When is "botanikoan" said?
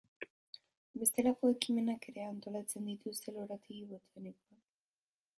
3.91-4.65